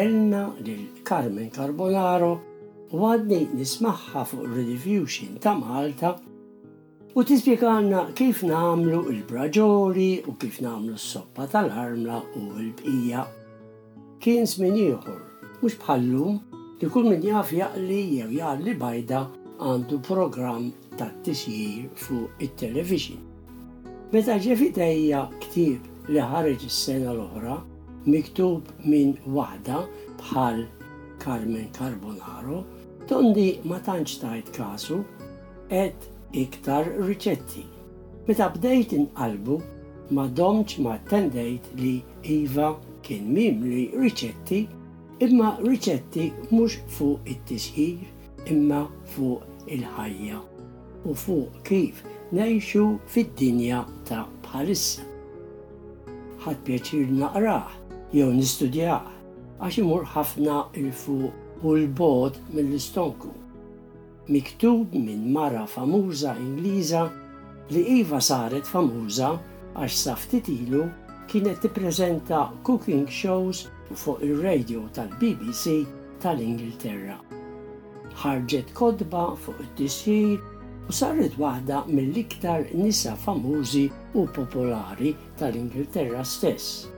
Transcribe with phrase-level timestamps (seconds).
[0.00, 2.38] eterna lil Carmen Carbonaro
[2.90, 6.14] u għaddejt nismaħħa fuq Rediffusion ta' Malta
[7.12, 13.24] u tispjegalna kif namlu il braġoli u kif namlu s-soppa tal-armla u l-bqija.
[14.22, 15.18] Kien żmien ieħor,
[15.60, 16.38] mhux bħallum
[16.80, 19.24] li kull min jaf jaqli jew jaqli bajda
[19.68, 23.20] għandu programm ta' tisjir fuq it-television.
[24.14, 27.58] Meta ġefi dejja ktib li ħareġ is-sena l-oħra,
[28.08, 29.82] miktub minn waħda
[30.20, 30.64] bħal
[31.20, 32.64] Carmen Carbonaro,
[33.06, 35.00] tondi ma tantx tajt kasu
[35.68, 37.66] ed iktar riċetti.
[38.28, 39.58] Meta bdejt inqalbu
[40.16, 44.62] ma domċ ma tendejt li Iva kien mimli riċetti
[45.24, 48.82] imma riċetti mhux fuq it-tisħir imma
[49.14, 50.40] fuq il-ħajja
[51.08, 52.00] u fuq kif
[52.36, 55.04] nejxu fid-dinja ta' bħalissa.
[56.44, 57.76] Ħad pjaċir naqraħ
[58.14, 58.94] jew nistudja
[59.62, 63.30] għax imur ħafna il-fuq u l-bod mill-istonku.
[64.30, 67.04] Miktub minn mara famuża Ingliża
[67.70, 69.30] li Iva saret famuża
[69.76, 70.86] għax saftit ilu
[71.30, 75.76] kienet tippreżenta cooking shows fuq ir-radio tal-BBC
[76.24, 77.20] tal-Ingilterra.
[78.24, 80.38] Ħarġet kodba fuq it-tisjir
[80.90, 83.86] u saret waħda mill-iktar nisa famużi
[84.18, 86.88] u popolari tal-Ingilterra stess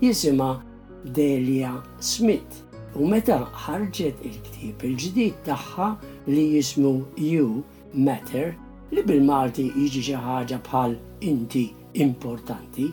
[0.00, 0.62] jisima
[1.04, 2.56] Delia Smith
[2.98, 5.88] u meta ħarġet il-ktib il-ġdid tagħha
[6.32, 7.60] li jismu You
[7.94, 8.54] Matter
[8.96, 10.96] li bil-Malti jiġi xi ħaġa bħal
[11.28, 11.64] inti
[12.04, 12.86] importanti,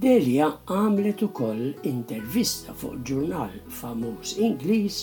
[0.00, 5.00] Delia għamlet ukoll intervista fuq ġurnal famuż Ingliż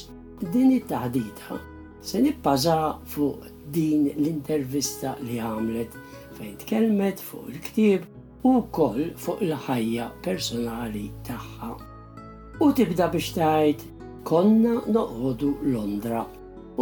[0.52, 1.60] din it-taħdita
[2.04, 5.96] se nippaża fuq din l-intervista li għamlet
[6.40, 8.10] fejn tkellmet fuq il-ktieb
[8.44, 11.68] u koll fuq il-ħajja personali taħħa.
[12.66, 13.84] U tibda biex tgħid
[14.26, 16.24] konna noqogħdu Londra.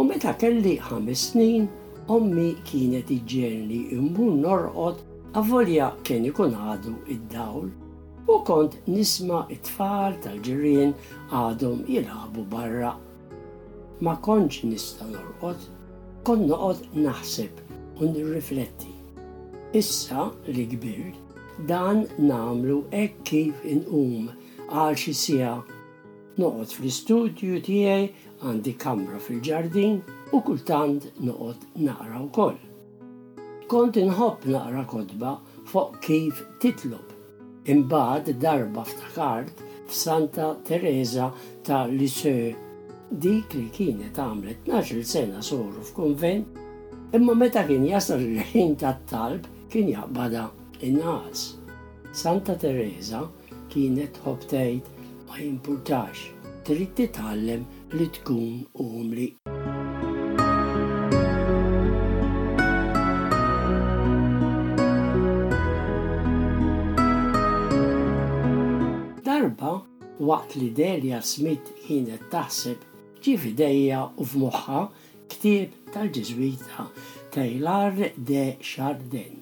[0.00, 1.66] U meta kelli ħames snin,
[2.08, 5.04] ommi kienet iġġelni imbur norqod
[5.36, 7.68] avolja kien ikun għadu id-dawl
[8.30, 10.96] u kont nisma it-tfal tal-ġirien
[11.34, 12.94] għadhom jilabu barra.
[14.00, 15.60] Ma konċ nista norqod,
[16.24, 17.66] kon noqod naħseb
[18.00, 18.86] u nirrifletti.
[19.76, 24.30] Issa li gbirt, Dan namlu hekk kif inqum
[24.72, 25.54] għal xi sija.
[26.40, 29.98] Noqgħod fl-istudju tiegħi għandi kamra fil-ġardin
[30.32, 32.60] u kultant noqot naqra wkoll.
[33.70, 35.34] Kont inħobb naqra kodba
[35.70, 37.10] fuq kif titlob.
[37.68, 41.28] Imbagħad darba ftakart f'Santa Teresa
[41.66, 42.54] ta' Liseu
[43.10, 46.56] dik li kienet għamlet naġil sena soru f'konvent,
[47.18, 50.46] imma meta kien jasal l ħin tat-talb kien jaqbada
[50.82, 51.54] inqas.
[52.12, 53.28] Santa Teresa
[53.70, 54.84] kienet hobtejt
[55.28, 56.12] ma jimpurtax,
[56.66, 57.64] trid titgħallem
[57.96, 59.28] li tkun umli.
[69.28, 69.76] Darba
[70.20, 72.88] waqt li Delia Smith kienet taħseb
[73.20, 74.82] ġi fidejja u f'moħħa
[75.30, 76.88] ktieb tal-Ġiżwita
[77.34, 79.39] Taylor de Chardin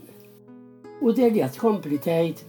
[0.99, 2.41] U delja tkompli tgħid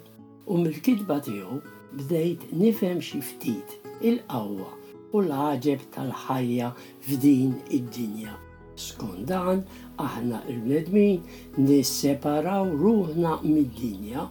[0.49, 1.57] u mill-kidba tiegħu
[1.99, 3.75] bdejt nifhem xi ftit
[4.09, 4.69] il-qawwa
[5.13, 6.71] u l-ħaġeb tal-ħajja
[7.05, 8.33] f'din id-dinja.
[8.79, 9.61] Skondan,
[10.01, 14.25] aħna il-bnedmin nisseparaw ruħna mid-dinja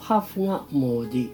[0.00, 1.26] b'ħafna modi.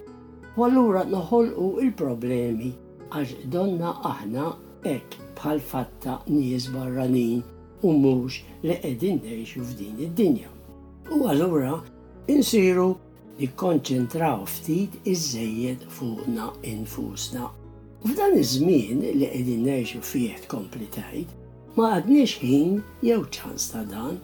[0.58, 2.72] U allura noħolqu il-problemi
[3.14, 4.50] għax donna aħna
[4.98, 7.44] ek bħal fatta nies barranin
[7.86, 10.50] u mhux li qegħdin ngħixu f'din id-dinja.
[11.14, 11.76] U allura
[12.32, 12.96] insiru
[13.40, 17.50] nikkonċentraw ftit iż-żejjed fuqna infusna.
[18.02, 20.88] U f'dan iż-żmien li qegħdin ngħixu fih tkompli
[21.76, 22.72] ma għadniex ħin
[23.04, 24.16] jew ċans ta' dan.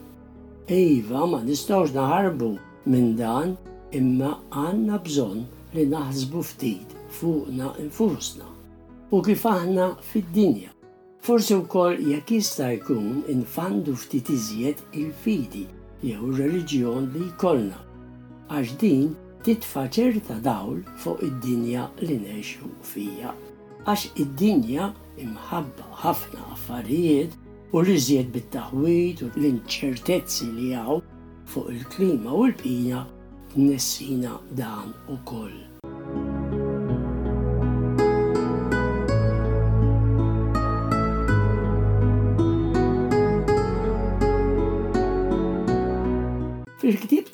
[0.73, 2.51] Iva ma nistgħux naħarbu
[2.91, 3.55] minn dan
[4.01, 4.33] imma
[4.65, 6.89] għandna bżonn li naħsbu ftit
[7.21, 8.49] fuqna infusna
[9.15, 10.73] u kif aħna fid-dinja.
[11.23, 15.69] Forsi wkoll jekk jista' jkun infandu ftit iżjed il-fidi
[16.03, 17.81] jew ir-reliġjon li jkollna
[18.51, 19.11] għax din
[19.47, 23.35] titfa' ċerta dawl fuq id-dinja li neħxu fija.
[23.87, 24.89] Għax id-dinja
[25.27, 27.39] imħabba ħafna affarijiet
[27.73, 31.01] u li bit taħwid u l-inċertezzi li għaw
[31.53, 33.05] fuq il-klima u l-pija
[33.57, 35.61] nessina dan u koll.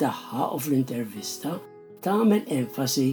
[0.08, 1.48] tagħha u fl-intervista
[2.04, 3.04] tagħmel enfasi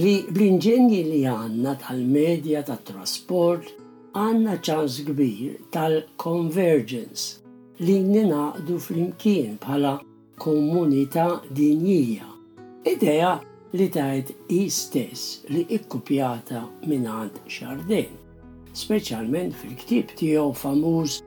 [0.00, 3.70] li bl-inġenji li għanna tal-medja tat-trasport
[4.18, 9.96] għanna ċans kbir tal-convergence li ninaqdu fl-imkien bħala
[10.40, 12.26] komunità dinjija.
[12.86, 13.32] Ideja
[13.76, 18.14] li tajt istess li ikkupjata minn għand xardin,
[18.84, 21.18] speċjalment fil-ktib tiegħu famuż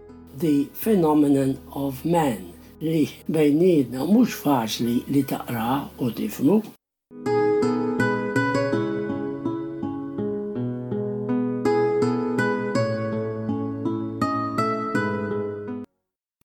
[0.42, 2.50] The Phenomenon of Man–
[2.82, 6.56] li bejnietna mhux faċli li taqra u tifmu.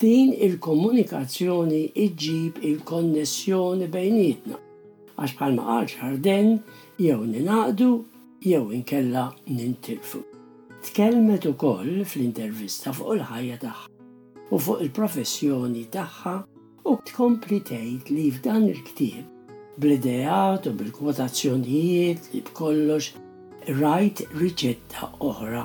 [0.04, 4.60] Din il-komunikazzjoni iġġib il-konnessjoni bejnietna
[5.16, 6.52] għax bħalma għal ħarden
[7.00, 7.90] jew ninaqdu
[8.44, 10.20] jew inkella nintilfu.
[10.90, 13.94] Tkellmet ukoll fl-intervista fuq il-ħajja tagħha
[14.54, 16.32] u fuq il-professjoni tagħha
[16.86, 23.08] u tkompli tgħid li f'dan il-ktieb bl-ideat u bil-kwotazzjonijiet li b'kollox
[23.80, 25.64] rajt riċetta oħra.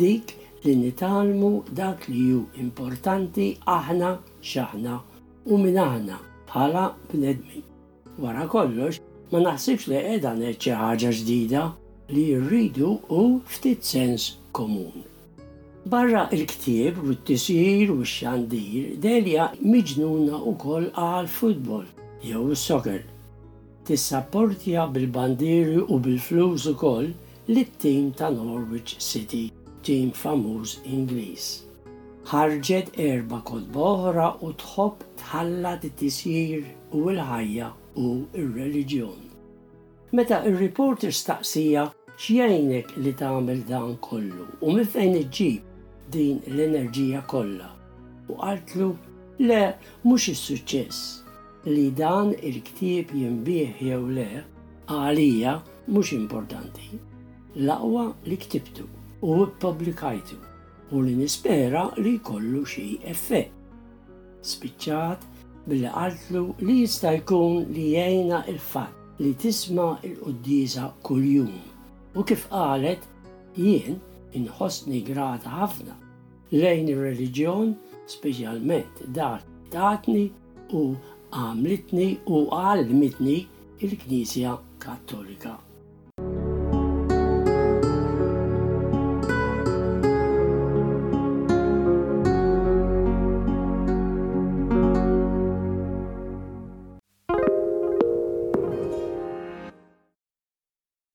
[0.00, 0.34] Dik
[0.64, 3.46] li nitalmu dak li ju importanti
[3.76, 4.10] aħna
[4.50, 4.98] xaħna
[5.46, 6.18] u minn aħna
[6.50, 7.62] bħala bnedmin.
[8.18, 8.98] Wara kollox,
[9.30, 11.64] ma naħsibx li edha neċċi ħaġa ġdida
[12.16, 15.06] li rridu u ftit sens komuni.
[15.84, 21.82] Barra il-ktieb u t-tisir u x-xandir, Delia miġnuna u koll għal futbol,
[22.22, 23.00] jew soccer.
[23.84, 27.08] Tissapportja bil-bandiri u bil-flus u koll
[27.50, 29.48] l-tim ta' Norwich City,
[29.82, 31.48] tim famuż Ingliż.
[32.30, 36.62] Ħarġet erba kod boħra u tħobb tħalla t-tisir
[36.94, 39.18] u l-ħajja u r-reliġjon.
[40.14, 45.68] Meta il reporter staqsija xjajnek li tagħmel dan kollu u mifejn iġġib
[46.14, 47.70] din l-enerġija kollha.
[48.28, 48.90] U qaltlu
[49.40, 49.62] le
[50.04, 54.26] mhux is-suċċess li dan il-ktieb jinbih jew le
[54.92, 55.54] għalija
[55.88, 56.90] mhux importanti.
[57.64, 58.84] L-aqwa li ktibtu
[59.28, 60.36] u ppubblikajtu
[60.92, 63.50] u li nispera li kollu xi effett.
[64.52, 65.22] Spiċċat
[65.68, 71.52] billi qaltlu li jista' jkun li jgħina il-fatt li tisma' il-quddiża kuljum.
[72.18, 73.00] U kif qalet,
[73.56, 74.00] jien
[74.40, 76.00] inħossni grata ħafna
[76.52, 77.72] lejn ir-reliġjon,
[78.14, 80.28] speċjalment dak tatni
[80.76, 80.84] u
[81.32, 83.38] għamlitni u għalmitni
[83.88, 85.71] il-Knisja Kattolika.